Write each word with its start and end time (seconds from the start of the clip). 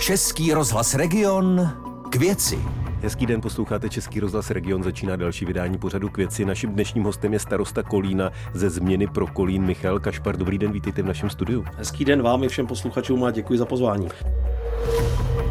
Český 0.00 0.52
rozhlas 0.52 0.94
Region 0.94 1.70
k 2.10 2.16
věci. 2.16 2.58
Hezký 3.02 3.26
den, 3.26 3.40
posloucháte 3.40 3.88
Český 3.88 4.20
rozhlas 4.20 4.50
Region, 4.50 4.82
začíná 4.82 5.16
další 5.16 5.44
vydání 5.44 5.78
pořadu 5.78 6.08
k 6.08 6.16
věci. 6.16 6.44
Naším 6.44 6.70
dnešním 6.70 7.04
hostem 7.04 7.32
je 7.32 7.38
starosta 7.38 7.82
Kolína 7.82 8.30
ze 8.54 8.70
změny 8.70 9.06
pro 9.06 9.26
Kolín 9.26 9.62
Michal 9.62 9.98
Kašpar. 9.98 10.36
Dobrý 10.36 10.58
den, 10.58 10.72
vítejte 10.72 11.02
v 11.02 11.06
našem 11.06 11.30
studiu. 11.30 11.64
Hezký 11.76 12.04
den 12.04 12.22
vám 12.22 12.44
i 12.44 12.48
všem 12.48 12.66
posluchačům 12.66 13.24
a 13.24 13.30
děkuji 13.30 13.58
za 13.58 13.66
pozvání. 13.66 14.08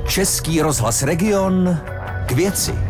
Český 0.07 0.61
rozhlas 0.61 1.03
Region 1.03 1.77
k 2.25 2.31
věci. 2.31 2.88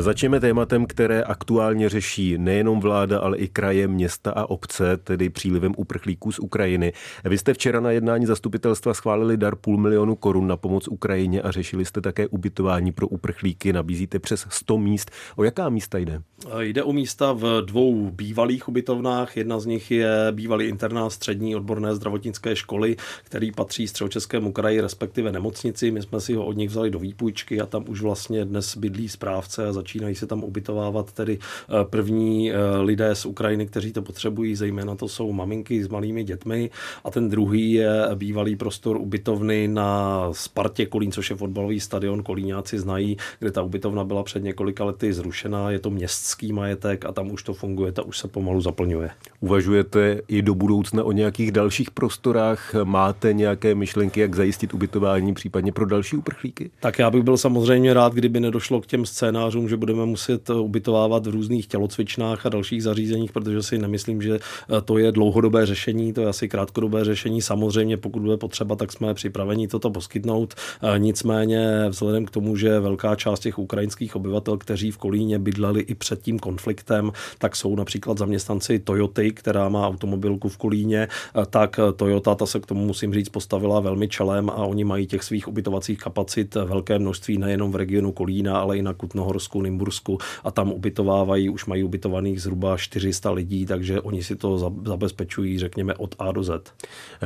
Začneme 0.00 0.40
tématem, 0.40 0.86
které 0.86 1.22
aktuálně 1.22 1.88
řeší 1.88 2.38
nejenom 2.38 2.80
vláda, 2.80 3.18
ale 3.18 3.36
i 3.36 3.48
kraje, 3.48 3.88
města 3.88 4.30
a 4.30 4.50
obce, 4.50 4.96
tedy 4.96 5.30
přílivem 5.30 5.74
uprchlíků 5.76 6.32
z 6.32 6.38
Ukrajiny. 6.38 6.92
Vy 7.24 7.38
jste 7.38 7.54
včera 7.54 7.80
na 7.80 7.90
jednání 7.90 8.26
zastupitelstva 8.26 8.94
schválili 8.94 9.36
dar 9.36 9.56
půl 9.56 9.78
milionu 9.78 10.16
korun 10.16 10.46
na 10.46 10.56
pomoc 10.56 10.88
Ukrajině 10.88 11.42
a 11.42 11.50
řešili 11.50 11.84
jste 11.84 12.00
také 12.00 12.26
ubytování 12.26 12.92
pro 12.92 13.08
uprchlíky. 13.08 13.72
Nabízíte 13.72 14.18
přes 14.18 14.46
100 14.48 14.78
míst. 14.78 15.10
O 15.36 15.44
jaká 15.44 15.68
místa 15.68 15.98
jde? 15.98 16.22
Jde 16.58 16.82
o 16.82 16.92
místa 16.92 17.32
v 17.32 17.62
dvou 17.64 18.10
bývalých 18.10 18.68
ubytovnách. 18.68 19.36
Jedna 19.36 19.60
z 19.60 19.66
nich 19.66 19.90
je 19.90 20.10
bývalý 20.30 20.66
internát 20.66 21.10
střední 21.10 21.56
odborné 21.56 21.94
zdravotnické 21.94 22.56
školy, 22.56 22.96
který 23.24 23.52
patří 23.52 23.88
středočeskému 23.88 24.52
kraji, 24.52 24.80
respektive 24.80 25.32
nemocnici. 25.32 25.90
My 25.90 26.02
jsme 26.02 26.20
si 26.20 26.34
ho 26.34 26.46
od 26.46 26.56
nich 26.56 26.70
vzali 26.70 26.90
do 26.90 26.98
výpůjčky 26.98 27.60
a 27.60 27.66
tam 27.66 27.84
už 27.88 28.00
vlastně 28.00 28.44
dnes 28.44 28.76
bydlí 28.76 29.08
správce 29.08 29.68
a 29.68 29.72
začínají 29.88 30.14
se 30.14 30.26
tam 30.26 30.44
ubytovávat 30.44 31.12
tedy 31.12 31.38
eh, 31.38 31.84
první 31.84 32.52
eh, 32.52 32.56
lidé 32.80 33.14
z 33.14 33.26
Ukrajiny, 33.26 33.66
kteří 33.66 33.92
to 33.92 34.02
potřebují, 34.02 34.56
zejména 34.56 34.94
to 34.94 35.08
jsou 35.08 35.32
maminky 35.32 35.84
s 35.84 35.88
malými 35.88 36.24
dětmi 36.24 36.70
a 37.04 37.10
ten 37.10 37.28
druhý 37.28 37.72
je 37.72 37.90
bývalý 38.14 38.56
prostor 38.56 38.96
ubytovny 38.96 39.68
na 39.68 40.20
Spartě 40.32 40.86
Kolín, 40.86 41.12
což 41.12 41.30
je 41.30 41.36
fotbalový 41.36 41.80
stadion, 41.80 42.22
Kolíňáci 42.22 42.78
znají, 42.78 43.16
kde 43.38 43.50
ta 43.50 43.62
ubytovna 43.62 44.04
byla 44.04 44.22
před 44.22 44.42
několika 44.42 44.84
lety 44.84 45.12
zrušená, 45.12 45.70
je 45.70 45.78
to 45.78 45.90
městský 45.90 46.52
majetek 46.52 47.04
a 47.04 47.12
tam 47.12 47.30
už 47.30 47.42
to 47.42 47.54
funguje, 47.54 47.92
ta 47.92 48.02
už 48.02 48.18
se 48.18 48.28
pomalu 48.28 48.60
zaplňuje. 48.60 49.10
Uvažujete 49.40 50.20
i 50.28 50.42
do 50.42 50.54
budoucna 50.54 51.04
o 51.04 51.12
nějakých 51.12 51.52
dalších 51.52 51.90
prostorách? 51.90 52.74
Máte 52.84 53.32
nějaké 53.32 53.74
myšlenky, 53.74 54.20
jak 54.20 54.34
zajistit 54.34 54.74
ubytování 54.74 55.34
případně 55.34 55.72
pro 55.72 55.86
další 55.86 56.16
uprchlíky? 56.16 56.70
Tak 56.80 56.98
já 56.98 57.10
bych 57.10 57.22
byl 57.22 57.36
samozřejmě 57.36 57.94
rád, 57.94 58.14
kdyby 58.14 58.40
nedošlo 58.40 58.80
k 58.80 58.86
těm 58.86 59.06
scénářům, 59.06 59.67
že 59.68 59.76
budeme 59.76 60.06
muset 60.06 60.50
ubytovávat 60.50 61.26
v 61.26 61.30
různých 61.30 61.66
tělocvičnách 61.66 62.46
a 62.46 62.48
dalších 62.48 62.82
zařízeních, 62.82 63.32
protože 63.32 63.62
si 63.62 63.78
nemyslím, 63.78 64.22
že 64.22 64.34
eh, 64.34 64.80
to 64.80 64.98
je 64.98 65.12
dlouhodobé 65.12 65.66
řešení, 65.66 66.12
to 66.12 66.20
je 66.20 66.26
asi 66.26 66.48
krátkodobé 66.48 67.04
řešení. 67.04 67.42
Samozřejmě, 67.42 67.96
pokud 67.96 68.22
bude 68.22 68.36
potřeba, 68.36 68.76
tak 68.76 68.92
jsme 68.92 69.14
připraveni 69.14 69.68
toto 69.68 69.90
poskytnout. 69.90 70.54
Eh, 70.82 70.98
nicméně, 70.98 71.86
vzhledem 71.88 72.24
k 72.24 72.30
tomu, 72.30 72.56
že 72.56 72.80
velká 72.80 73.16
část 73.16 73.40
těch 73.40 73.58
ukrajinských 73.58 74.16
obyvatel, 74.16 74.58
kteří 74.58 74.90
v 74.90 74.98
Kolíně 74.98 75.38
bydleli 75.38 75.80
i 75.80 75.94
před 75.94 76.22
tím 76.22 76.38
konfliktem, 76.38 77.12
tak 77.38 77.56
jsou 77.56 77.76
například 77.76 78.18
zaměstnanci 78.18 78.78
Toyoty, 78.78 79.32
která 79.32 79.68
má 79.68 79.88
automobilku 79.88 80.48
v 80.48 80.56
Kolíně, 80.56 81.08
eh, 81.08 81.46
tak 81.50 81.80
Toyota 81.96 82.34
ta 82.34 82.46
se 82.46 82.60
k 82.60 82.66
tomu 82.66 82.86
musím 82.86 83.14
říct 83.14 83.28
postavila 83.28 83.80
velmi 83.80 84.08
čelem 84.08 84.50
a 84.50 84.54
oni 84.54 84.84
mají 84.84 85.06
těch 85.06 85.22
svých 85.22 85.48
ubytovacích 85.48 85.98
kapacit 85.98 86.54
velké 86.54 86.98
množství 86.98 87.38
nejenom 87.38 87.72
v 87.72 87.76
regionu 87.76 88.12
Kolína, 88.12 88.58
ale 88.58 88.78
i 88.78 88.82
na 88.82 88.94
Kutnohorsku, 88.94 89.57
Nymbursku 89.62 90.18
a 90.44 90.50
tam 90.50 90.72
ubytovávají, 90.72 91.48
už 91.48 91.66
mají 91.66 91.84
ubytovaných 91.84 92.42
zhruba 92.42 92.76
400 92.76 93.30
lidí, 93.30 93.66
takže 93.66 94.00
oni 94.00 94.22
si 94.22 94.36
to 94.36 94.72
zabezpečují, 94.86 95.58
řekněme, 95.58 95.94
od 95.94 96.14
A 96.18 96.32
do 96.32 96.42
Z. 96.42 96.72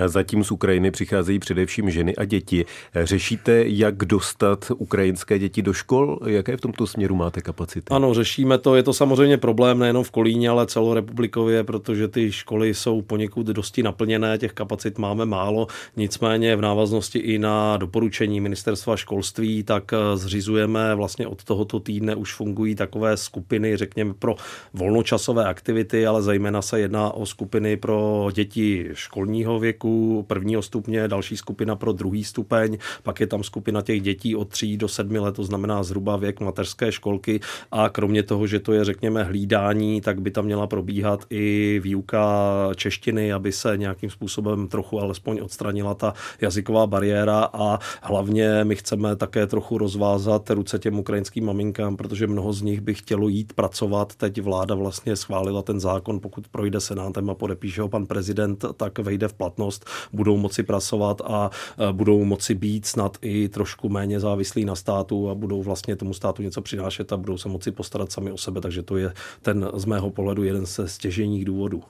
Zatím 0.07 0.45
z 0.45 0.51
Ukrajiny 0.51 0.91
přicházejí 0.91 1.39
především 1.39 1.91
ženy 1.91 2.17
a 2.17 2.25
děti. 2.25 2.65
Řešíte, 3.05 3.65
jak 3.67 4.05
dostat 4.05 4.73
ukrajinské 4.77 5.39
děti 5.39 5.63
do 5.63 5.73
škol? 5.73 6.19
Jaké 6.27 6.57
v 6.57 6.61
tomto 6.61 6.87
směru 6.87 7.15
máte 7.15 7.41
kapacity? 7.41 7.87
Ano, 7.91 8.15
řešíme 8.15 8.59
to. 8.59 8.77
Je 8.77 8.83
to 8.83 8.93
samozřejmě 8.93 9.37
problém 9.39 9.79
nejenom 9.79 10.05
v 10.05 10.11
Kolíně, 10.11 10.49
ale 10.49 10.67
celorepublikově, 10.67 11.65
protože 11.65 12.09
ty 12.09 12.33
školy 12.33 12.75
jsou 12.75 13.03
poněkud 13.03 13.47
dosti 13.47 13.83
naplněné, 13.83 14.39
těch 14.39 14.53
kapacit 14.53 14.99
máme 14.99 15.27
málo. 15.27 15.67
Nicméně 15.97 16.57
v 16.57 16.61
návaznosti 16.61 17.19
i 17.19 17.39
na 17.39 17.77
doporučení 17.77 18.41
ministerstva 18.41 18.97
školství, 18.97 19.63
tak 19.63 19.93
zřizujeme 20.15 20.95
vlastně 20.95 21.27
od 21.27 21.45
tohoto 21.45 21.81
týdne 21.81 22.15
už 22.23 22.35
fungují 22.35 22.75
takové 22.75 23.17
skupiny, 23.17 23.77
řekněme, 23.77 24.15
pro 24.15 24.35
volnočasové 24.73 25.45
aktivity, 25.45 26.07
ale 26.07 26.23
zejména 26.23 26.63
se 26.63 26.81
jedná 26.81 27.11
o 27.11 27.27
skupiny 27.27 27.77
pro 27.77 28.29
děti 28.33 28.89
školního 28.93 29.59
věku, 29.59 30.25
prvního 30.29 30.63
stupně, 30.63 31.09
další 31.09 31.37
skupina 31.37 31.77
pro 31.77 31.93
druhý 31.93 32.25
stupeň, 32.25 32.79
pak 33.03 33.21
je 33.21 33.27
tam 33.27 33.43
skupina 33.43 33.83
těch 33.83 34.01
dětí 34.01 34.37
od 34.37 34.49
3 34.49 34.77
do 34.77 34.89
7 34.89 35.15
let, 35.15 35.35
to 35.35 35.45
znamená 35.45 35.83
zhruba 35.83 36.17
věk 36.17 36.41
mateřské 36.41 36.93
školky. 36.93 37.41
A 37.73 37.89
kromě 37.89 38.23
toho, 38.23 38.47
že 38.47 38.61
to 38.61 38.73
je, 38.73 38.85
řekněme, 38.85 39.25
hlídání, 39.25 40.01
tak 40.01 40.21
by 40.21 40.31
tam 40.31 40.45
měla 40.45 40.67
probíhat 40.67 41.25
i 41.31 41.81
výuka 41.83 42.23
češtiny, 42.77 43.33
aby 43.33 43.53
se 43.53 43.77
nějakým 43.77 44.11
způsobem 44.11 44.69
trochu 44.69 45.01
alespoň 45.01 45.41
odstranila 45.43 45.95
ta 45.95 46.15
jazyková 46.41 46.87
bariéra. 46.87 47.51
A 47.53 47.79
hlavně 48.03 48.65
my 48.65 48.77
chceme 48.77 49.17
také 49.17 49.47
trochu 49.47 49.79
rozvázat 49.79 50.51
ruce 50.51 50.79
těm 50.79 50.99
ukrajinským 50.99 51.47
maminkám, 51.47 51.97
protože 51.97 52.12
mnoho 52.21 52.53
z 52.53 52.63
nich 52.63 52.81
by 52.81 52.95
chtělo 52.95 53.29
jít 53.29 53.53
pracovat. 53.53 54.15
Teď 54.15 54.41
vláda 54.41 54.75
vlastně 54.75 55.17
schválila 55.17 55.63
ten 55.63 55.81
zákon, 55.81 56.21
pokud 56.21 56.49
projde 56.49 56.81
senátem 56.81 57.31
a 57.31 57.35
podepíše 57.35 57.83
ho 57.83 57.89
pan 57.89 58.07
prezident, 58.07 58.65
tak 58.77 58.99
vejde 58.99 59.29
v 59.29 59.33
platnost, 59.33 59.87
budou 60.13 60.37
moci 60.37 60.63
pracovat 60.63 61.23
a 61.25 61.51
e, 61.89 61.93
budou 61.93 62.25
moci 62.25 62.55
být 62.55 62.87
snad 62.87 63.17
i 63.23 63.49
trošku 63.49 63.89
méně 63.89 64.21
závislí 64.21 64.65
na 64.65 64.75
státu 64.75 65.31
a 65.31 65.35
budou 65.35 65.63
vlastně 65.63 65.97
tomu 65.97 66.15
státu 66.15 66.43
něco 66.43 66.63
přinášet 66.63 67.13
a 67.13 67.17
budou 67.17 67.39
se 67.39 67.49
moci 67.49 67.71
postarat 67.71 68.13
sami 68.13 68.33
o 68.33 68.39
sebe, 68.39 68.61
takže 68.61 68.83
to 68.83 68.97
je 68.97 69.13
ten 69.43 69.71
z 69.75 69.85
mého 69.85 70.11
pohledu 70.11 70.43
jeden 70.43 70.67
ze 70.67 70.89
stěženích 70.89 71.45
důvodů. 71.45 71.83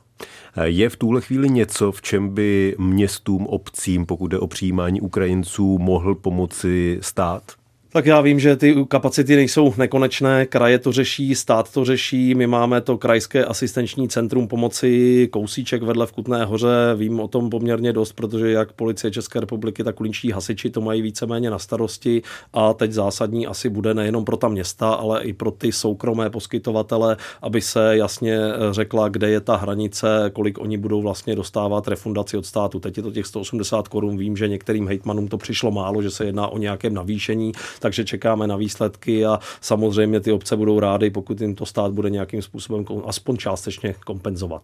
Je 0.64 0.88
v 0.88 0.96
tuhle 0.96 1.20
chvíli 1.20 1.50
něco, 1.50 1.92
v 1.92 2.02
čem 2.02 2.28
by 2.28 2.76
městům, 2.78 3.46
obcím, 3.46 4.06
pokud 4.06 4.28
jde 4.28 4.38
o 4.38 4.46
přijímání 4.46 5.00
Ukrajinců, 5.00 5.78
mohl 5.78 6.14
pomoci 6.14 6.98
stát? 7.02 7.42
Tak 7.92 8.06
já 8.06 8.20
vím, 8.20 8.40
že 8.40 8.56
ty 8.56 8.76
kapacity 8.88 9.36
nejsou 9.36 9.74
nekonečné, 9.78 10.46
kraje 10.46 10.78
to 10.78 10.92
řeší, 10.92 11.34
stát 11.34 11.72
to 11.72 11.84
řeší, 11.84 12.34
my 12.34 12.46
máme 12.46 12.80
to 12.80 12.98
krajské 12.98 13.44
asistenční 13.44 14.08
centrum 14.08 14.48
pomoci 14.48 15.28
Kousíček 15.32 15.82
vedle 15.82 16.06
v 16.06 16.12
Kutné 16.12 16.44
hoře, 16.44 16.68
vím 16.96 17.20
o 17.20 17.28
tom 17.28 17.50
poměrně 17.50 17.92
dost, 17.92 18.12
protože 18.12 18.50
jak 18.50 18.72
policie 18.72 19.10
České 19.10 19.40
republiky, 19.40 19.84
tak 19.84 19.94
kulinčí 19.94 20.30
hasiči 20.30 20.70
to 20.70 20.80
mají 20.80 21.02
víceméně 21.02 21.50
na 21.50 21.58
starosti 21.58 22.22
a 22.52 22.72
teď 22.74 22.92
zásadní 22.92 23.46
asi 23.46 23.68
bude 23.68 23.94
nejenom 23.94 24.24
pro 24.24 24.36
ta 24.36 24.48
města, 24.48 24.90
ale 24.90 25.22
i 25.22 25.32
pro 25.32 25.50
ty 25.50 25.72
soukromé 25.72 26.30
poskytovatele, 26.30 27.16
aby 27.42 27.60
se 27.60 27.96
jasně 27.96 28.38
řekla, 28.70 29.08
kde 29.08 29.30
je 29.30 29.40
ta 29.40 29.56
hranice, 29.56 30.30
kolik 30.32 30.60
oni 30.60 30.76
budou 30.76 31.02
vlastně 31.02 31.36
dostávat 31.36 31.88
refundaci 31.88 32.36
od 32.36 32.46
státu. 32.46 32.80
Teď 32.80 32.96
je 32.96 33.02
to 33.02 33.10
těch 33.10 33.26
180 33.26 33.88
korun, 33.88 34.16
vím, 34.16 34.36
že 34.36 34.48
některým 34.48 34.88
hejtmanům 34.88 35.28
to 35.28 35.38
přišlo 35.38 35.70
málo, 35.70 36.02
že 36.02 36.10
se 36.10 36.24
jedná 36.24 36.48
o 36.48 36.58
nějakém 36.58 36.94
navýšení, 36.94 37.52
takže 37.82 38.04
čekáme 38.04 38.46
na 38.46 38.56
výsledky 38.56 39.26
a 39.26 39.38
samozřejmě 39.60 40.20
ty 40.20 40.32
obce 40.32 40.56
budou 40.56 40.80
rády, 40.80 41.10
pokud 41.10 41.40
jim 41.40 41.54
to 41.54 41.66
stát 41.66 41.92
bude 41.92 42.10
nějakým 42.10 42.42
způsobem 42.42 42.84
aspoň 43.06 43.36
částečně 43.36 43.94
kompenzovat. 44.06 44.62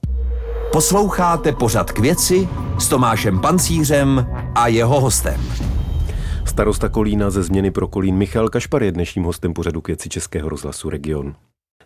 Posloucháte 0.72 1.52
pořad 1.52 1.92
k 1.92 1.98
věci 1.98 2.48
s 2.78 2.88
Tomášem 2.88 3.40
Pancířem 3.40 4.26
a 4.54 4.68
jeho 4.68 5.00
hostem. 5.00 5.40
Starosta 6.44 6.88
Kolína 6.88 7.30
ze 7.30 7.42
změny 7.42 7.70
pro 7.70 7.88
Kolín 7.88 8.16
Michal 8.16 8.48
Kašpar 8.48 8.82
je 8.82 8.92
dnešním 8.92 9.24
hostem 9.24 9.54
pořadu 9.54 9.80
k 9.80 9.86
věci 9.86 10.08
Českého 10.08 10.48
rozhlasu 10.48 10.90
Region. 10.90 11.34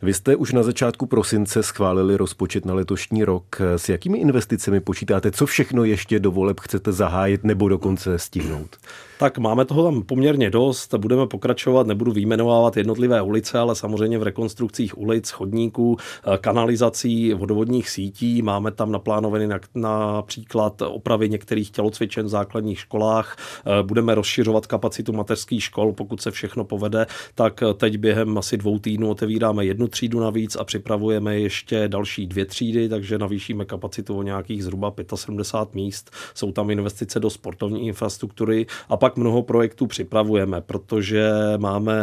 Vy 0.03 0.15
jste 0.15 0.37
už 0.37 0.53
na 0.53 0.63
začátku 0.63 1.07
prosince 1.07 1.63
schválili 1.63 2.17
rozpočet 2.17 2.65
na 2.65 2.75
letošní 2.75 3.25
rok. 3.25 3.61
S 3.77 3.89
jakými 3.89 4.19
investicemi 4.19 4.81
počítáte? 4.81 5.31
Co 5.31 5.47
všechno 5.47 5.85
ještě 5.85 6.19
do 6.19 6.31
voleb 6.31 6.61
chcete 6.61 6.93
zahájit 6.93 7.45
nebo 7.45 7.69
dokonce 7.69 8.19
stihnout? 8.19 8.77
tak 9.23 9.39
máme 9.39 9.65
toho 9.65 9.85
tam 9.85 10.03
poměrně 10.03 10.51
dost. 10.51 10.95
Budeme 10.95 11.27
pokračovat, 11.27 11.87
nebudu 11.87 12.13
výjmenovávat 12.13 12.77
jednotlivé 12.77 13.23
ulice, 13.23 13.59
ale 13.59 13.77
samozřejmě 13.77 14.19
v 14.19 14.23
rekonstrukcích 14.23 14.99
ulic, 14.99 15.31
chodníků, 15.31 15.97
eh, 15.97 16.39
kanalizací, 16.39 17.35
vodovodních 17.35 17.91
sítí. 17.91 18.43
Máme 18.43 18.71
tam 18.71 18.93
naplánovaný 18.93 19.49
například 19.75 20.83
opravy 20.83 21.29
některých 21.29 21.71
tělocvičen 21.71 22.27
v 22.27 22.29
základních 22.29 22.79
školách. 22.79 23.37
Eh, 23.39 23.83
budeme 23.83 24.15
rozšiřovat 24.15 24.67
kapacitu 24.67 25.13
mateřských 25.13 25.63
škol, 25.63 25.93
pokud 25.93 26.23
se 26.23 26.31
všechno 26.31 26.65
povede, 26.65 27.07
tak 27.35 27.63
teď 27.77 27.97
během 27.97 28.39
asi 28.39 28.57
dvou 28.57 28.79
týdnů 28.79 29.11
otevíráme 29.11 29.65
jednu 29.65 29.89
třídu 29.93 30.21
navíc 30.21 30.57
a 30.57 30.65
připravujeme 30.65 31.41
ještě 31.41 31.89
další 31.89 32.27
dvě 32.27 32.45
třídy, 32.45 32.89
takže 32.89 33.19
navýšíme 33.19 33.65
kapacitu 33.65 34.19
o 34.19 34.23
nějakých 34.23 34.65
zhruba 34.65 34.95
75 35.15 35.75
míst. 35.75 36.11
Jsou 36.35 36.53
tam 36.53 36.71
investice 36.71 37.21
do 37.21 37.31
sportovní 37.31 37.87
infrastruktury 37.87 38.67
a 38.89 38.97
pak 38.97 39.17
mnoho 39.17 39.43
projektů 39.43 39.87
připravujeme, 39.87 40.61
protože 40.61 41.31
máme 41.57 41.95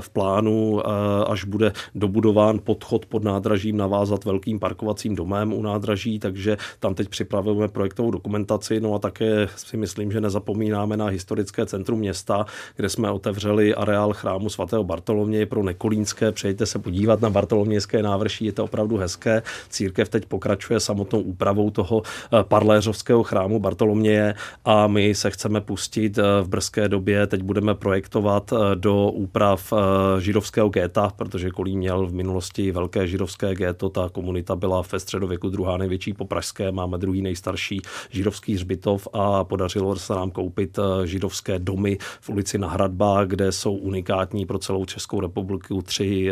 v 0.00 0.08
plánu, 0.10 0.80
eh, 0.80 0.90
až 1.26 1.44
bude 1.44 1.72
dobudován 1.94 2.60
podchod 2.64 3.06
pod 3.06 3.24
nádražím, 3.24 3.76
navázat 3.76 4.24
velkým 4.24 4.58
parkovacím 4.58 5.14
domem 5.14 5.52
u 5.52 5.62
nádraží, 5.62 6.18
takže 6.18 6.56
tam 6.80 6.94
teď 6.94 7.08
připravujeme 7.08 7.68
projektovou 7.68 8.10
dokumentaci, 8.10 8.80
no 8.80 8.94
a 8.94 8.98
také 8.98 9.48
si 9.56 9.76
myslím, 9.76 10.12
že 10.12 10.20
nezapomínáme 10.20 10.96
na 10.96 11.06
historické 11.06 11.66
centrum 11.66 11.98
města, 11.98 12.46
kde 12.76 12.88
jsme 12.88 13.10
otevřeli 13.10 13.74
areál 13.74 14.12
chrámu 14.12 14.48
svatého 14.48 14.84
Bartoloměje 14.84 15.46
pro 15.46 15.62
nekolínské. 15.62 16.32
Přejďte 16.32 16.66
se 16.66 16.78
podívat 16.78 17.20
na 17.20 17.28
Bartolomějské 17.36 18.02
návrší, 18.02 18.44
je 18.44 18.52
to 18.52 18.64
opravdu 18.64 18.96
hezké. 18.96 19.42
Církev 19.68 20.08
teď 20.08 20.26
pokračuje 20.26 20.80
samotnou 20.80 21.20
úpravou 21.20 21.70
toho 21.70 22.02
eh, 22.02 22.44
parléřovského 22.48 23.22
chrámu 23.22 23.60
Bartoloměje 23.60 24.34
a 24.64 24.86
my 24.86 25.14
se 25.14 25.30
chceme 25.30 25.60
pustit 25.60 26.18
eh, 26.18 26.22
v 26.42 26.48
brzké 26.48 26.88
době. 26.88 27.26
Teď 27.26 27.42
budeme 27.42 27.74
projektovat 27.74 28.52
eh, 28.52 28.56
do 28.74 29.10
úprav 29.10 29.72
židovského 30.18 30.68
géta, 30.68 31.12
protože 31.16 31.50
Kolín 31.50 31.78
měl 31.78 32.06
v 32.06 32.12
minulosti 32.12 32.72
velké 32.72 33.06
židovské 33.06 33.54
géto. 33.54 33.88
Ta 33.88 34.08
komunita 34.08 34.56
byla 34.56 34.82
ve 34.92 35.00
středověku 35.00 35.48
druhá 35.48 35.76
největší 35.76 36.12
po 36.12 36.24
Pražské, 36.24 36.72
máme 36.72 36.98
druhý 36.98 37.22
nejstarší 37.22 37.82
židovský 38.10 38.54
hřbitov 38.54 39.08
a 39.12 39.44
podařilo 39.44 39.96
se 39.96 40.14
nám 40.14 40.30
koupit 40.30 40.78
židovské 41.04 41.58
domy 41.58 41.98
v 42.20 42.28
ulici 42.28 42.58
na 42.58 42.68
Hradbách, 42.68 43.26
kde 43.26 43.52
jsou 43.52 43.74
unikátní 43.74 44.46
pro 44.46 44.58
celou 44.58 44.84
Českou 44.84 45.20
republiku 45.20 45.82
tři 45.82 46.30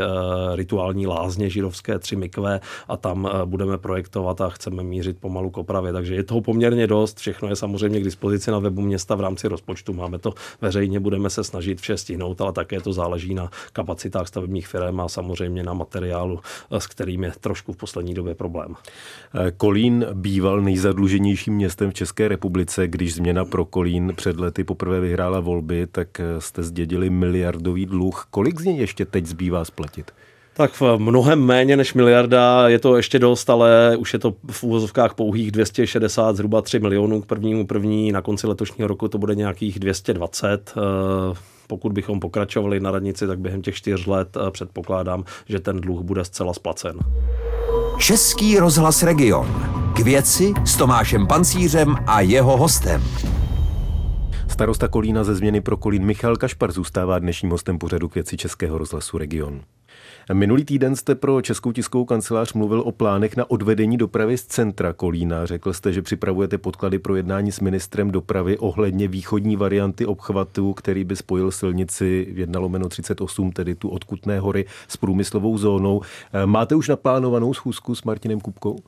rituální 0.54 0.93
lázně 1.06 1.50
židovské, 1.50 1.98
tři 1.98 2.16
mikve 2.16 2.60
a 2.88 2.96
tam 2.96 3.30
budeme 3.44 3.78
projektovat 3.78 4.40
a 4.40 4.48
chceme 4.48 4.82
mířit 4.82 5.18
pomalu 5.18 5.50
k 5.50 5.58
opravě. 5.58 5.92
Takže 5.92 6.14
je 6.14 6.22
toho 6.22 6.40
poměrně 6.40 6.86
dost. 6.86 7.18
Všechno 7.18 7.48
je 7.48 7.56
samozřejmě 7.56 8.00
k 8.00 8.04
dispozici 8.04 8.50
na 8.50 8.58
webu 8.58 8.80
města 8.80 9.14
v 9.14 9.20
rámci 9.20 9.48
rozpočtu. 9.48 9.92
Máme 9.92 10.18
to 10.18 10.34
veřejně, 10.60 11.00
budeme 11.00 11.30
se 11.30 11.44
snažit 11.44 11.80
vše 11.80 11.96
stihnout, 11.96 12.40
ale 12.40 12.52
také 12.52 12.80
to 12.80 12.92
záleží 12.92 13.34
na 13.34 13.50
kapacitách 13.72 14.28
stavebních 14.28 14.68
firm 14.68 15.00
a 15.00 15.08
samozřejmě 15.08 15.62
na 15.62 15.72
materiálu, 15.72 16.40
s 16.70 16.86
kterým 16.86 17.24
je 17.24 17.32
trošku 17.40 17.72
v 17.72 17.76
poslední 17.76 18.14
době 18.14 18.34
problém. 18.34 18.74
Kolín 19.56 20.06
býval 20.14 20.60
nejzadluženějším 20.60 21.54
městem 21.54 21.90
v 21.90 21.94
České 21.94 22.28
republice. 22.28 22.88
Když 22.88 23.14
změna 23.14 23.44
pro 23.44 23.64
Kolín 23.64 24.12
před 24.16 24.36
lety 24.36 24.64
poprvé 24.64 25.00
vyhrála 25.00 25.40
volby, 25.40 25.86
tak 25.86 26.20
jste 26.38 26.62
zdědili 26.62 27.10
miliardový 27.10 27.86
dluh. 27.86 28.26
Kolik 28.30 28.60
z 28.60 28.64
něj 28.64 28.76
ještě 28.76 29.04
teď 29.04 29.26
zbývá 29.26 29.64
splatit? 29.64 30.10
Tak 30.56 30.80
v 30.80 30.98
mnohem 30.98 31.40
méně 31.40 31.76
než 31.76 31.94
miliarda, 31.94 32.68
je 32.68 32.78
to 32.78 32.96
ještě 32.96 33.18
dost, 33.18 33.50
ale 33.50 33.96
už 33.98 34.12
je 34.12 34.18
to 34.18 34.34
v 34.50 34.64
úvozovkách 34.64 35.14
pouhých 35.14 35.50
260, 35.50 36.36
zhruba 36.36 36.62
3 36.62 36.78
milionů 36.78 37.22
k 37.22 37.26
prvnímu 37.26 37.66
první, 37.66 38.12
na 38.12 38.22
konci 38.22 38.46
letošního 38.46 38.88
roku 38.88 39.08
to 39.08 39.18
bude 39.18 39.34
nějakých 39.34 39.78
220. 39.78 40.72
Eh, 40.76 41.36
pokud 41.66 41.92
bychom 41.92 42.20
pokračovali 42.20 42.80
na 42.80 42.90
radnici, 42.90 43.26
tak 43.26 43.38
během 43.38 43.62
těch 43.62 43.74
čtyř 43.74 44.06
let 44.06 44.36
eh, 44.36 44.50
předpokládám, 44.50 45.24
že 45.48 45.60
ten 45.60 45.80
dluh 45.80 46.02
bude 46.02 46.24
zcela 46.24 46.54
splacen. 46.54 46.98
Český 47.98 48.58
rozhlas 48.58 49.02
Region. 49.02 49.46
K 49.96 49.98
věci 49.98 50.52
s 50.64 50.76
Tomášem 50.76 51.26
Pancířem 51.26 51.96
a 52.06 52.20
jeho 52.20 52.56
hostem. 52.56 53.04
Starosta 54.48 54.88
Kolína 54.88 55.24
ze 55.24 55.34
změny 55.34 55.60
pro 55.60 55.76
Kolín 55.76 56.04
Michal 56.04 56.36
Kašpar 56.36 56.72
zůstává 56.72 57.18
dnešním 57.18 57.50
hostem 57.50 57.78
pořadu 57.78 58.08
k 58.08 58.14
věci 58.14 58.36
Českého 58.36 58.78
rozhlasu 58.78 59.18
Region. 59.18 59.60
Minulý 60.32 60.64
týden 60.64 60.96
jste 60.96 61.14
pro 61.14 61.42
Českou 61.42 61.72
tiskovou 61.72 62.04
kancelář 62.04 62.52
mluvil 62.52 62.80
o 62.80 62.92
plánech 62.92 63.36
na 63.36 63.50
odvedení 63.50 63.96
dopravy 63.96 64.38
z 64.38 64.44
centra 64.46 64.92
Kolína. 64.92 65.46
Řekl 65.46 65.72
jste, 65.72 65.92
že 65.92 66.02
připravujete 66.02 66.58
podklady 66.58 66.98
pro 66.98 67.16
jednání 67.16 67.52
s 67.52 67.60
ministrem 67.60 68.10
dopravy 68.10 68.58
ohledně 68.58 69.08
východní 69.08 69.56
varianty 69.56 70.06
obchvatu, 70.06 70.72
který 70.72 71.04
by 71.04 71.16
spojil 71.16 71.50
silnici 71.50 72.26
1 72.34 72.60
lomeno 72.60 72.88
38, 72.88 73.52
tedy 73.52 73.74
tu 73.74 73.88
odkutné 73.88 74.40
hory, 74.40 74.64
s 74.88 74.96
průmyslovou 74.96 75.58
zónou. 75.58 76.00
Máte 76.44 76.74
už 76.74 76.88
naplánovanou 76.88 77.54
schůzku 77.54 77.94
s 77.94 78.02
Martinem 78.02 78.40
Kupkou? 78.40 78.72
Uh, 78.72 78.78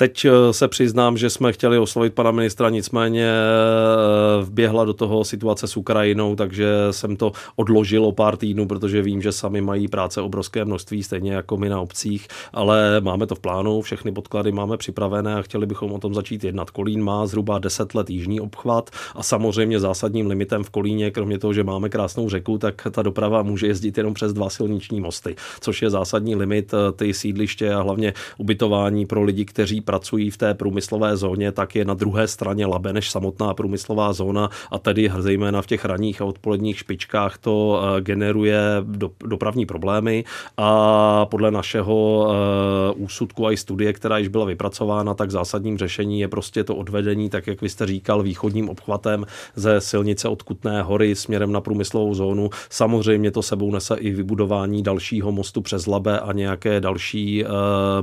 Teď 0.00 0.24
eh, 0.24 0.52
se 0.52 0.68
přiznám, 0.68 1.16
že 1.16 1.30
jsme 1.30 1.52
chtěli 1.52 1.78
oslovit 1.78 2.14
pana 2.14 2.30
ministra, 2.30 2.70
nicméně 2.70 3.30
eh, 3.30 4.44
vběhla 4.44 4.84
do 4.84 4.94
toho 4.94 5.24
situace 5.24 5.68
s 5.68 5.76
Ukrajinou, 5.76 6.36
takže 6.36 6.68
jsem 6.90 7.16
to 7.16 7.32
odložil 7.56 8.04
o 8.04 8.12
pár 8.12 8.36
týdnů, 8.36 8.66
protože 8.66 9.02
vím, 9.02 9.22
že 9.22 9.32
sami 9.32 9.60
mají 9.60 9.88
práce 9.88 10.20
obrovské 10.20 10.64
množství, 10.64 11.02
stejně 11.02 11.32
jako 11.32 11.56
my 11.56 11.68
na 11.68 11.80
obcích, 11.80 12.28
ale 12.52 13.00
máme 13.00 13.26
to 13.26 13.34
v 13.34 13.40
plánu, 13.40 13.80
všechny 13.80 14.12
podklady 14.12 14.52
máme 14.52 14.76
připravené 14.76 15.34
a 15.34 15.42
chtěli 15.42 15.66
bychom 15.66 15.92
o 15.92 15.98
tom 15.98 16.14
začít 16.14 16.44
jednat. 16.44 16.70
Kolín 16.70 17.02
má 17.02 17.26
zhruba 17.26 17.58
10 17.58 17.94
let 17.94 18.10
jižní 18.10 18.40
obchvat 18.40 18.90
a 19.14 19.22
samozřejmě 19.22 19.80
zásadním 19.80 20.26
limitem 20.26 20.64
v 20.64 20.70
Kolíně, 20.70 21.10
kromě 21.10 21.38
toho, 21.38 21.52
že 21.52 21.64
máme 21.64 21.88
krásnou 21.88 22.28
řeku, 22.28 22.58
tak 22.58 22.86
ta 22.90 23.02
doprava 23.02 23.42
může 23.42 23.66
jezdit 23.66 23.98
jenom 23.98 24.14
přes 24.14 24.32
dva 24.32 24.50
silniční 24.50 25.00
mosty, 25.00 25.36
což 25.60 25.82
je 25.82 25.90
zásadní 25.90 26.36
limit 26.36 26.74
eh, 26.74 26.92
ty 26.92 27.14
sídliště 27.14 27.74
a 27.74 27.82
hlavně 27.82 28.14
ubytování 28.38 29.06
pro 29.06 29.22
lidi, 29.22 29.44
kteří 29.44 29.80
pracují 29.88 30.30
v 30.30 30.36
té 30.36 30.54
průmyslové 30.54 31.16
zóně, 31.16 31.52
tak 31.52 31.76
je 31.76 31.84
na 31.84 31.94
druhé 31.94 32.28
straně 32.28 32.66
Labe 32.66 32.92
než 32.92 33.10
samotná 33.10 33.54
průmyslová 33.54 34.12
zóna. 34.12 34.50
A 34.70 34.78
tedy 34.78 35.10
zejména 35.18 35.62
v 35.62 35.66
těch 35.66 35.84
ranních 35.84 36.20
a 36.20 36.24
odpoledních 36.24 36.78
špičkách 36.78 37.38
to 37.38 37.80
eh, 37.80 38.00
generuje 38.00 38.60
do, 38.82 39.10
dopravní 39.24 39.66
problémy. 39.66 40.24
A 40.56 41.26
podle 41.26 41.50
našeho 41.50 42.26
uh, 42.96 43.04
úsudku 43.04 43.46
a 43.46 43.52
i 43.52 43.56
studie, 43.56 43.92
která 43.92 44.18
již 44.18 44.28
byla 44.28 44.44
vypracována, 44.44 45.14
tak 45.14 45.30
zásadním 45.30 45.78
řešení 45.78 46.20
je 46.20 46.28
prostě 46.28 46.64
to 46.64 46.76
odvedení, 46.76 47.30
tak 47.30 47.46
jak 47.46 47.62
vy 47.62 47.68
jste 47.68 47.86
říkal, 47.86 48.22
východním 48.22 48.68
obchvatem 48.68 49.26
ze 49.56 49.80
silnice 49.80 50.28
od 50.28 50.42
Kutné 50.42 50.82
hory 50.82 51.14
směrem 51.14 51.52
na 51.52 51.60
průmyslovou 51.60 52.14
zónu. 52.14 52.50
Samozřejmě 52.70 53.30
to 53.30 53.42
sebou 53.42 53.72
nese 53.72 53.96
i 53.96 54.10
vybudování 54.10 54.82
dalšího 54.82 55.32
mostu 55.32 55.60
přes 55.62 55.86
Labe 55.86 56.20
a 56.20 56.32
nějaké 56.32 56.80
další 56.80 57.44
uh, 57.44 57.50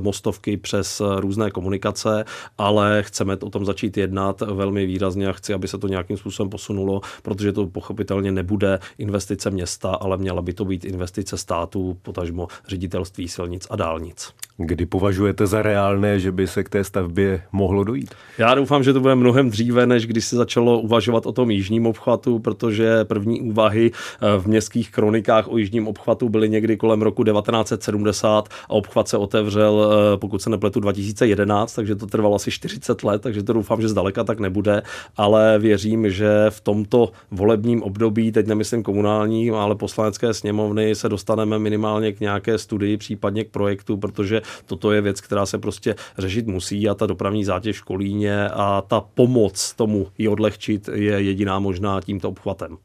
mostovky 0.00 0.56
přes 0.56 1.02
různé 1.16 1.50
komunikace 1.50 1.75
komunikace, 1.78 2.24
ale 2.58 3.02
chceme 3.02 3.36
o 3.36 3.50
tom 3.50 3.64
začít 3.64 3.96
jednat 3.96 4.40
velmi 4.40 4.86
výrazně 4.86 5.28
a 5.28 5.32
chci, 5.32 5.54
aby 5.54 5.68
se 5.68 5.78
to 5.78 5.88
nějakým 5.88 6.16
způsobem 6.16 6.50
posunulo, 6.50 7.00
protože 7.22 7.52
to 7.52 7.66
pochopitelně 7.66 8.32
nebude 8.32 8.78
investice 8.98 9.50
města, 9.50 9.90
ale 9.90 10.16
měla 10.16 10.42
by 10.42 10.52
to 10.52 10.64
být 10.64 10.84
investice 10.84 11.36
státu, 11.36 11.96
potažmo 12.02 12.48
ředitelství 12.68 13.28
silnic 13.28 13.66
a 13.70 13.76
dálnic. 13.76 14.32
Kdy 14.58 14.86
považujete 14.86 15.46
za 15.46 15.62
reálné, 15.62 16.20
že 16.20 16.32
by 16.32 16.46
se 16.46 16.64
k 16.64 16.68
té 16.68 16.84
stavbě 16.84 17.42
mohlo 17.52 17.84
dojít? 17.84 18.14
Já 18.38 18.54
doufám, 18.54 18.82
že 18.82 18.92
to 18.92 19.00
bude 19.00 19.14
mnohem 19.14 19.50
dříve, 19.50 19.86
než 19.86 20.06
když 20.06 20.24
se 20.24 20.36
začalo 20.36 20.80
uvažovat 20.80 21.26
o 21.26 21.32
tom 21.32 21.50
jižním 21.50 21.86
obchvatu, 21.86 22.38
protože 22.38 23.04
první 23.04 23.40
úvahy 23.40 23.90
eh, 23.92 24.40
v 24.40 24.46
městských 24.46 24.90
kronikách 24.90 25.48
o 25.48 25.58
jižním 25.58 25.88
obchvatu 25.88 26.28
byly 26.28 26.48
někdy 26.48 26.76
kolem 26.76 27.02
roku 27.02 27.24
1970 27.24 28.48
a 28.48 28.70
obchvat 28.70 29.08
se 29.08 29.16
otevřel, 29.16 29.92
eh, 29.92 30.16
pokud 30.16 30.42
se 30.42 30.50
nepletu, 30.50 30.80
2011, 30.80 31.65
takže 31.74 31.96
to 31.96 32.06
trvalo 32.06 32.34
asi 32.34 32.50
40 32.50 33.04
let, 33.04 33.22
takže 33.22 33.42
to 33.42 33.52
doufám, 33.52 33.82
že 33.82 33.88
zdaleka 33.88 34.24
tak 34.24 34.40
nebude, 34.40 34.82
ale 35.16 35.58
věřím, 35.58 36.10
že 36.10 36.28
v 36.48 36.60
tomto 36.60 37.12
volebním 37.30 37.82
období, 37.82 38.32
teď 38.32 38.46
nemyslím 38.46 38.82
komunální, 38.82 39.50
ale 39.50 39.74
poslanecké 39.74 40.34
sněmovny, 40.34 40.94
se 40.94 41.08
dostaneme 41.08 41.58
minimálně 41.58 42.12
k 42.12 42.20
nějaké 42.20 42.58
studii, 42.58 42.96
případně 42.96 43.44
k 43.44 43.50
projektu, 43.50 43.96
protože 43.96 44.42
toto 44.66 44.92
je 44.92 45.00
věc, 45.00 45.20
která 45.20 45.46
se 45.46 45.58
prostě 45.58 45.94
řešit 46.18 46.46
musí 46.46 46.88
a 46.88 46.94
ta 46.94 47.06
dopravní 47.06 47.44
zátěž 47.44 47.80
v 47.80 47.84
Kolíně 47.84 48.48
a 48.48 48.82
ta 48.88 49.00
pomoc 49.00 49.74
tomu 49.74 50.06
ji 50.18 50.28
odlehčit 50.28 50.88
je 50.92 51.22
jediná 51.22 51.58
možná 51.58 52.00
tímto 52.00 52.28
obchvatem. 52.28 52.76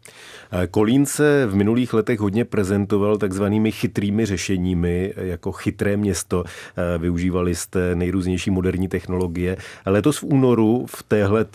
Kolín 0.71 1.05
se 1.05 1.45
v 1.45 1.55
minulých 1.55 1.93
letech 1.93 2.19
hodně 2.19 2.45
prezentoval 2.45 3.17
takzvanými 3.17 3.71
chytrými 3.71 4.25
řešeními, 4.25 5.13
jako 5.17 5.51
chytré 5.51 5.97
město. 5.97 6.43
Využívali 6.97 7.55
jste 7.55 7.95
nejrůznější 7.95 8.51
moderní 8.51 8.70
technologie. 8.87 9.57
Letos 9.85 10.17
v 10.17 10.23
únoru 10.23 10.85
v 10.89 11.03
téhle, 11.03 11.45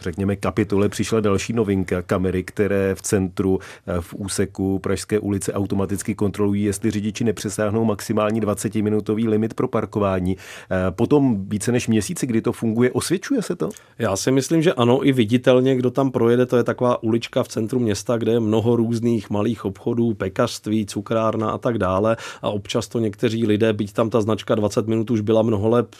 řekněme, 0.00 0.36
kapitole 0.36 0.88
přišla 0.88 1.20
další 1.20 1.52
novinka, 1.52 2.02
kamery, 2.02 2.44
které 2.44 2.94
v 2.94 3.02
centru, 3.02 3.58
v 4.00 4.14
úseku 4.14 4.78
Pražské 4.78 5.18
ulice 5.18 5.52
automaticky 5.52 6.14
kontrolují, 6.14 6.64
jestli 6.64 6.90
řidiči 6.90 7.24
nepřesáhnou 7.24 7.84
maximální 7.84 8.40
20-minutový 8.40 9.28
limit 9.28 9.54
pro 9.54 9.68
parkování. 9.68 10.36
Eh, 10.36 10.90
potom 10.90 11.48
více 11.48 11.72
než 11.72 11.88
měsíci, 11.88 12.26
kdy 12.26 12.42
to 12.42 12.52
funguje, 12.52 12.90
osvědčuje 12.92 13.42
se 13.42 13.56
to? 13.56 13.68
Já 13.98 14.16
si 14.16 14.30
myslím, 14.30 14.62
že 14.62 14.72
ano, 14.72 15.06
i 15.06 15.12
viditelně, 15.12 15.76
kdo 15.76 15.90
tam 15.90 16.10
projede, 16.10 16.46
to 16.46 16.56
je 16.56 16.64
taková 16.64 17.02
ulička 17.02 17.42
v 17.42 17.48
centru 17.48 17.80
města, 17.80 18.16
kde 18.16 18.32
je 18.32 18.40
mnoho 18.40 18.76
různých 18.76 19.30
malých 19.30 19.64
obchodů, 19.64 20.14
pekařství, 20.14 20.86
cukrárna 20.86 21.50
a 21.50 21.58
tak 21.58 21.78
dále. 21.78 22.16
A 22.42 22.50
občas 22.50 22.88
to 22.88 22.98
někteří 22.98 23.46
lidé, 23.46 23.72
byť 23.72 23.92
tam 23.92 24.10
ta 24.10 24.20
značka 24.20 24.54
20 24.54 24.86
minut 24.86 25.10
už 25.10 25.20
byla 25.20 25.42
mnoho 25.42 25.68
let, 25.68 25.96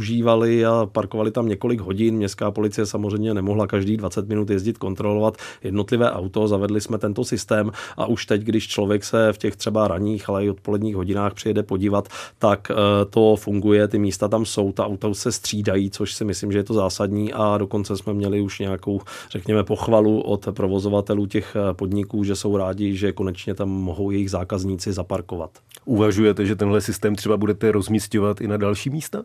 zneužívali 0.00 0.66
a 0.66 0.88
parkovali 0.92 1.30
tam 1.30 1.48
několik 1.48 1.80
hodin. 1.80 2.16
Městská 2.16 2.50
policie 2.50 2.86
samozřejmě 2.86 3.34
nemohla 3.34 3.66
každý 3.66 3.96
20 3.96 4.28
minut 4.28 4.50
jezdit 4.50 4.78
kontrolovat 4.78 5.36
jednotlivé 5.62 6.12
auto. 6.12 6.48
Zavedli 6.48 6.80
jsme 6.80 6.98
tento 6.98 7.24
systém 7.24 7.70
a 7.96 8.06
už 8.06 8.26
teď, 8.26 8.42
když 8.42 8.68
člověk 8.68 9.04
se 9.04 9.32
v 9.32 9.38
těch 9.38 9.56
třeba 9.56 9.88
ranních, 9.88 10.28
ale 10.28 10.44
i 10.44 10.50
odpoledních 10.50 10.96
hodinách 10.96 11.34
přijede 11.34 11.62
podívat, 11.62 12.08
tak 12.38 12.70
eh, 12.70 12.74
to 13.10 13.36
funguje, 13.36 13.88
ty 13.88 13.98
místa 13.98 14.28
tam 14.28 14.44
jsou, 14.44 14.72
ta 14.72 14.86
auta 14.86 15.14
se 15.14 15.32
střídají, 15.32 15.90
což 15.90 16.14
si 16.14 16.24
myslím, 16.24 16.52
že 16.52 16.58
je 16.58 16.64
to 16.64 16.74
zásadní 16.74 17.32
a 17.32 17.58
dokonce 17.58 17.96
jsme 17.96 18.14
měli 18.14 18.40
už 18.40 18.58
nějakou, 18.58 19.00
řekněme, 19.30 19.64
pochvalu 19.64 20.20
od 20.20 20.48
provozovatelů 20.50 21.26
těch 21.26 21.56
eh, 21.56 21.74
podniků, 21.74 22.24
že 22.24 22.36
jsou 22.36 22.56
rádi, 22.56 22.96
že 22.96 23.12
konečně 23.12 23.54
tam 23.54 23.68
mohou 23.68 24.10
jejich 24.10 24.30
zákazníci 24.30 24.92
zaparkovat. 24.92 25.50
Uvažujete, 25.84 26.46
že 26.46 26.56
tenhle 26.56 26.80
systém 26.80 27.14
třeba 27.14 27.36
budete 27.36 27.72
rozmístěvat 27.72 28.40
i 28.40 28.48
na 28.48 28.56
další 28.56 28.90
místa? 28.90 29.22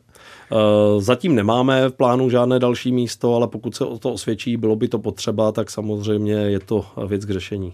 Eh, 0.66 1.02
zatím 1.02 1.36
nemáme 1.36 1.90
v 1.90 1.94
plánu 1.94 2.30
žádné 2.30 2.60
další 2.60 2.92
místo, 2.92 3.36
ale 3.36 3.48
pokud 3.48 3.76
se 3.76 3.86
o 3.86 3.98
to 3.98 4.14
osvědčí, 4.14 4.58
bylo 4.58 4.76
by 4.76 4.88
to 4.88 5.00
potřeba, 5.00 5.52
tak 5.52 5.72
samozřejmě 5.72 6.34
je 6.34 6.60
to 6.60 6.86
věc 7.08 7.26
k 7.26 7.32
řešení. 7.32 7.74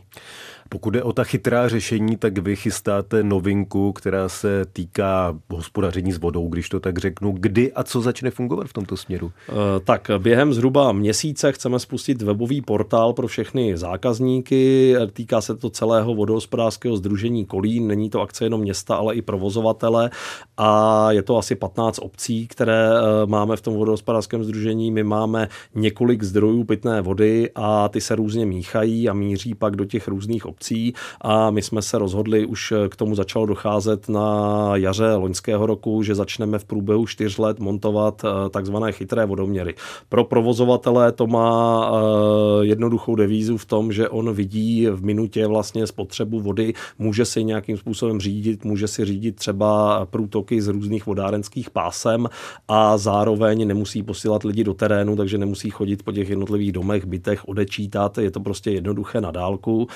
Pokud 0.74 0.96
je 0.96 1.04
o 1.04 1.14
ta 1.14 1.24
chytrá 1.24 1.70
řešení, 1.70 2.18
tak 2.18 2.38
vy 2.38 2.56
chystáte 2.56 3.24
novinku, 3.24 3.94
která 3.94 4.30
se 4.30 4.66
týká 4.74 5.38
hospodaření 5.50 6.12
s 6.12 6.18
vodou, 6.18 6.48
když 6.48 6.70
to 6.70 6.80
tak 6.80 6.98
řeknu. 6.98 7.32
Kdy 7.40 7.74
a 7.74 7.84
co 7.84 8.02
začne 8.02 8.32
fungovat 8.32 8.68
v 8.68 8.74
tomto 8.74 8.98
směru? 8.98 9.32
Eh, 9.50 9.54
tak 9.84 10.12
během 10.18 10.54
zhruba 10.54 10.92
měsíce 10.92 11.52
chceme 11.52 11.80
spustit 11.80 12.22
webový 12.22 12.62
portál 12.62 13.14
pro 13.14 13.28
všechny 13.28 13.78
zákazníky. 13.78 14.96
Týká 15.14 15.42
se 15.42 15.56
to 15.56 15.70
celého 15.70 16.16
vodohospodářského 16.16 16.98
združení 16.98 17.46
Kolín. 17.46 17.88
Není 17.88 18.10
to 18.10 18.22
akce 18.22 18.46
jenom 18.46 18.62
města, 18.62 18.96
ale 18.96 19.16
i 19.16 19.22
provozovatele. 19.22 20.10
A 20.58 21.12
je 21.12 21.24
to 21.24 21.38
asi 21.38 21.56
15 21.56 22.00
obcí, 22.02 22.48
které 22.48 22.90
eh, 22.90 23.26
máme 23.26 23.56
v 23.56 23.62
tom 23.62 23.74
vodohospodářském 23.74 24.44
združení. 24.44 24.92
My 24.92 25.04
máme 25.04 25.48
několik 25.76 26.24
zdrojů 26.24 26.64
pitné 26.64 27.02
vody 27.02 27.50
a 27.56 27.90
ty 27.90 28.02
se 28.02 28.16
různě 28.16 28.46
míchají 28.46 29.10
a 29.10 29.14
míří 29.14 29.56
pak 29.56 29.76
do 29.76 29.86
těch 29.86 30.08
různých 30.08 30.46
obcí 30.46 30.61
obcí 30.62 30.94
a 31.22 31.52
my 31.52 31.62
jsme 31.62 31.82
se 31.82 31.98
rozhodli, 31.98 32.46
už 32.46 32.74
k 32.90 32.96
tomu 32.96 33.16
začalo 33.16 33.46
docházet 33.46 34.10
na 34.10 34.72
jaře 34.76 35.16
loňského 35.16 35.66
roku, 35.66 36.04
že 36.04 36.16
začneme 36.16 36.60
v 36.60 36.66
průběhu 36.66 37.08
čtyř 37.08 37.38
let 37.38 37.60
montovat 37.60 38.22
eh, 38.26 38.50
takzvané 38.50 38.92
chytré 38.92 39.26
vodoměry. 39.26 39.76
Pro 40.10 40.24
provozovatele 40.24 41.12
to 41.12 41.28
má 41.28 41.92
eh, 41.92 42.66
jednoduchou 42.66 43.16
devízu 43.16 43.58
v 43.58 43.66
tom, 43.66 43.92
že 43.92 44.10
on 44.10 44.34
vidí 44.34 44.88
v 44.88 45.04
minutě 45.04 45.48
vlastně 45.48 45.88
spotřebu 45.88 46.40
vody, 46.40 46.74
může 47.00 47.26
si 47.26 47.44
nějakým 47.44 47.78
způsobem 47.78 48.20
řídit, 48.20 48.66
může 48.66 48.88
si 48.88 49.06
řídit 49.06 49.36
třeba 49.36 50.06
průtoky 50.06 50.62
z 50.62 50.68
různých 50.68 51.06
vodárenských 51.06 51.70
pásem 51.70 52.30
a 52.68 52.98
zároveň 52.98 53.68
nemusí 53.68 54.04
posílat 54.04 54.44
lidi 54.44 54.64
do 54.64 54.74
terénu, 54.74 55.16
takže 55.16 55.38
nemusí 55.38 55.70
chodit 55.70 56.04
po 56.04 56.12
těch 56.12 56.30
jednotlivých 56.30 56.72
domech, 56.72 57.06
bytech, 57.06 57.48
odečítat, 57.48 58.18
je 58.18 58.32
to 58.32 58.40
prostě 58.40 58.72
jednoduché 58.72 59.22
na 59.22 59.32
dálku. 59.32 59.88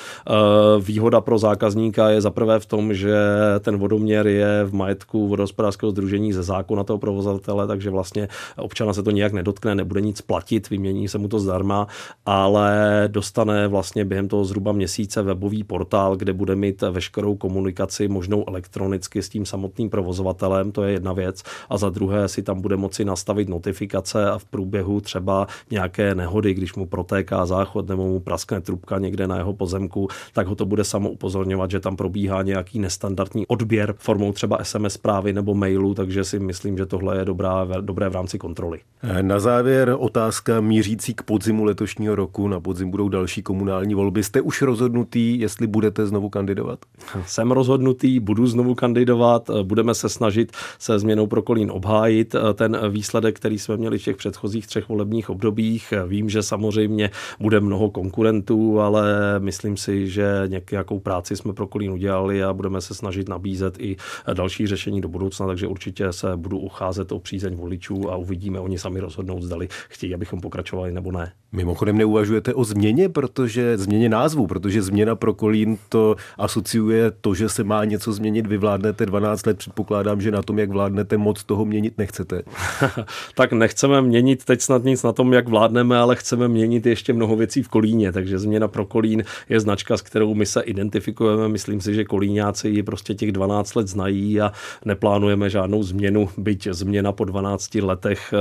Eh, 0.56 0.82
Výhoda 0.82 1.22
pro 1.22 1.38
zákazníka 1.38 2.10
je 2.10 2.22
zaprvé 2.22 2.60
v 2.60 2.66
tom, 2.66 2.94
že 2.94 3.16
ten 3.60 3.78
vodoměr 3.78 4.28
je 4.28 4.64
v 4.66 4.74
majetku 4.74 5.28
vodohospodářského 5.28 5.92
združení 5.92 6.34
ze 6.34 6.44
zákona 6.44 6.84
toho 6.84 7.00
provozovatele, 7.00 7.68
takže 7.68 7.90
vlastně 7.90 8.28
občana 8.58 8.94
se 8.94 9.04
to 9.04 9.12
nějak 9.12 9.34
nedotkne, 9.34 9.76
nebude 9.76 10.02
nic 10.02 10.22
platit, 10.22 10.70
vymění 10.70 11.08
se 11.08 11.18
mu 11.18 11.28
to 11.28 11.40
zdarma, 11.40 11.88
ale 12.26 13.04
dostane 13.08 13.68
vlastně 13.68 14.06
během 14.06 14.28
toho 14.28 14.46
zhruba 14.46 14.72
měsíce 14.72 15.22
webový 15.22 15.64
portál, 15.64 16.16
kde 16.16 16.34
bude 16.34 16.56
mít 16.56 16.82
veškerou 16.82 17.36
komunikaci 17.36 18.08
možnou 18.08 18.44
elektronicky 18.48 19.24
s 19.24 19.30
tím 19.30 19.46
samotným 19.46 19.90
provozovatelem, 19.90 20.72
to 20.72 20.84
je 20.84 20.92
jedna 20.92 21.14
věc, 21.14 21.44
a 21.70 21.78
za 21.78 21.90
druhé 21.90 22.28
si 22.28 22.44
tam 22.44 22.62
bude 22.62 22.78
moci 22.78 23.06
nastavit 23.06 23.50
notifikace 23.50 24.30
a 24.30 24.38
v 24.38 24.46
průběhu 24.46 25.02
třeba 25.02 25.48
nějaké 25.72 26.16
nehody, 26.16 26.54
když 26.54 26.76
mu 26.76 26.86
protéká 26.86 27.46
záchod 27.46 27.88
nebo 27.90 28.04
mu 28.08 28.20
praskne 28.20 28.62
trubka 28.62 29.00
někde 29.00 29.28
na 29.28 29.38
jeho 29.38 29.54
pozemku, 29.54 30.08
tak 30.34 30.45
ho 30.46 30.56
to 30.56 30.66
bude 30.66 30.84
samo 30.84 31.10
upozorňovat, 31.10 31.72
že 31.72 31.80
tam 31.80 31.96
probíhá 31.96 32.42
nějaký 32.42 32.80
nestandardní 32.80 33.48
odběr 33.48 33.96
formou 33.98 34.32
třeba 34.32 34.64
SMS 34.64 34.94
zprávy 34.94 35.34
nebo 35.34 35.54
mailu, 35.54 35.94
takže 35.94 36.24
si 36.24 36.40
myslím, 36.40 36.78
že 36.78 36.86
tohle 36.86 37.18
je 37.18 37.26
dobrá, 37.26 37.68
dobré 37.82 38.10
v 38.10 38.14
rámci 38.14 38.38
kontroly. 38.38 38.80
Na 39.22 39.40
závěr 39.40 39.96
otázka 40.00 40.62
mířící 40.62 41.14
k 41.14 41.24
podzimu 41.24 41.64
letošního 41.64 42.16
roku. 42.16 42.48
Na 42.48 42.60
podzim 42.60 42.92
budou 42.92 43.10
další 43.10 43.44
komunální 43.44 43.96
volby. 43.96 44.24
Jste 44.24 44.42
už 44.42 44.62
rozhodnutý, 44.62 45.40
jestli 45.40 45.68
budete 45.68 46.08
znovu 46.08 46.30
kandidovat? 46.30 46.80
Jsem 47.26 47.52
rozhodnutý, 47.52 48.20
budu 48.20 48.48
znovu 48.48 48.76
kandidovat, 48.76 49.50
budeme 49.64 49.94
se 49.94 50.10
snažit 50.10 50.52
se 50.80 51.00
změnou 51.00 51.28
pro 51.28 51.42
Kolín 51.42 51.72
obhájit 51.72 52.36
ten 52.54 52.78
výsledek, 52.90 53.36
který 53.36 53.60
jsme 53.60 53.78
měli 53.78 53.98
v 53.98 54.04
těch 54.04 54.18
předchozích 54.18 54.68
třech 54.68 54.90
volebních 54.90 55.30
obdobích. 55.30 55.94
Vím, 56.08 56.30
že 56.30 56.44
samozřejmě 56.44 57.10
bude 57.40 57.60
mnoho 57.60 57.90
konkurentů, 57.90 58.80
ale 58.80 59.06
myslím 59.40 59.78
si, 59.78 60.08
že 60.08 60.26
nějakou 60.72 61.00
práci 61.00 61.36
jsme 61.36 61.54
pro 61.54 61.68
Kolín 61.68 61.92
udělali 61.92 62.44
a 62.44 62.54
budeme 62.54 62.82
se 62.82 62.94
snažit 62.94 63.30
nabízet 63.30 63.80
i 63.80 63.96
další 64.34 64.68
řešení 64.68 65.02
do 65.02 65.08
budoucna, 65.08 65.48
takže 65.48 65.68
určitě 65.68 66.14
se 66.14 66.38
budu 66.38 66.60
ucházet 66.60 67.12
o 67.12 67.20
přízeň 67.20 67.56
voličů 67.56 68.12
a 68.12 68.16
uvidíme, 68.16 68.60
oni 68.60 68.80
sami 68.80 69.00
rozhodnout, 69.00 69.44
zdali 69.44 69.68
chtějí, 69.90 70.14
abychom 70.14 70.42
pokračovali 70.42 70.92
nebo 70.92 71.12
ne. 71.12 71.32
Mimochodem 71.52 71.98
neuvažujete 71.98 72.54
o 72.54 72.64
změně, 72.64 73.10
protože 73.10 73.78
změně 73.78 74.10
názvu, 74.10 74.48
protože 74.48 74.82
změna 74.82 75.16
pro 75.16 75.34
Kolín 75.34 75.78
to 75.90 76.16
asociuje 76.38 77.12
to, 77.22 77.34
že 77.34 77.50
se 77.50 77.64
má 77.64 77.86
něco 77.86 78.14
změnit. 78.14 78.48
Vy 78.48 78.58
vládnete 78.58 79.06
12 79.06 79.46
let, 79.46 79.58
předpokládám, 79.58 80.22
že 80.22 80.32
na 80.32 80.42
tom, 80.42 80.60
jak 80.60 80.70
vládnete, 80.70 81.18
moc 81.18 81.44
toho 81.44 81.66
měnit 81.66 81.98
nechcete. 81.98 82.42
tak 83.36 83.52
nechceme 83.52 84.02
měnit 84.02 84.46
teď 84.46 84.62
snad 84.62 84.84
nic 84.84 85.04
na 85.04 85.12
tom, 85.12 85.34
jak 85.34 85.48
vládneme, 85.48 85.98
ale 85.98 86.16
chceme 86.16 86.48
měnit 86.48 86.86
ještě 86.86 87.14
mnoho 87.14 87.36
věcí 87.36 87.64
v 87.64 87.68
Kolíně, 87.68 88.12
takže 88.12 88.40
změna 88.40 88.68
pro 88.68 88.86
Kolín 88.86 89.24
je 89.50 89.60
značka, 89.60 89.98
s 89.98 90.02
kterou 90.16 90.34
my 90.34 90.46
se 90.46 90.62
identifikujeme. 90.62 91.48
Myslím 91.48 91.82
si, 91.82 91.94
že 91.94 92.06
Kolíňáci 92.06 92.70
ji 92.70 92.84
prostě 92.84 93.14
těch 93.14 93.32
12 93.32 93.76
let 93.76 93.88
znají 93.88 94.42
a 94.42 94.52
neplánujeme 94.86 95.50
žádnou 95.50 95.84
změnu, 95.84 96.30
byť 96.38 96.68
změna 96.72 97.12
po 97.12 97.26
12 97.26 97.76
letech 97.76 98.34
eh, 98.34 98.38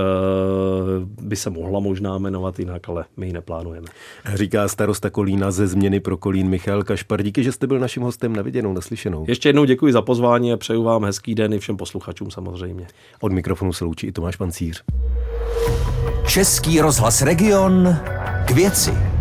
by 1.23 1.37
se 1.37 1.51
mohla 1.51 1.81
možná 1.81 2.19
jmenovat 2.19 2.59
jinak, 2.59 2.89
ale 2.89 3.05
my 3.17 3.27
ji 3.27 3.33
neplánujeme. 3.33 3.87
Říká 4.35 4.69
starosta 4.69 5.11
Kolína 5.11 5.51
ze 5.51 5.67
změny 5.67 6.01
pro 6.01 6.17
Kolín 6.17 6.49
Michal 6.49 6.83
Kašpar. 6.83 7.23
Díky, 7.23 7.45
že 7.45 7.53
jste 7.53 7.67
byl 7.67 7.79
naším 7.79 8.03
hostem 8.03 8.37
na 8.37 8.43
viděnou, 8.43 8.73
naslyšenou. 8.73 9.25
Ještě 9.29 9.49
jednou 9.49 9.65
děkuji 9.65 9.93
za 9.93 10.03
pozvání 10.03 10.53
a 10.53 10.57
přeju 10.57 10.83
vám 10.83 11.05
hezký 11.05 11.35
den 11.35 11.53
i 11.53 11.59
všem 11.59 11.77
posluchačům 11.77 12.31
samozřejmě. 12.31 12.87
Od 13.21 13.33
mikrofonu 13.33 13.73
se 13.73 13.85
loučí 13.85 14.07
i 14.07 14.13
Tomáš 14.13 14.37
Pancíř. 14.37 14.85
Český 16.27 16.81
rozhlas 16.81 17.23
Region 17.23 17.97
k 18.47 18.51
věci. 18.51 19.14